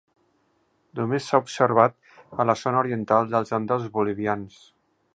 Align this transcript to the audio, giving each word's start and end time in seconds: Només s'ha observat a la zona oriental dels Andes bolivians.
Només 0.99 1.27
s'ha 1.27 1.41
observat 1.43 1.95
a 2.45 2.49
la 2.51 2.57
zona 2.65 2.83
oriental 2.87 3.33
dels 3.35 3.57
Andes 3.59 3.89
bolivians. 3.99 4.61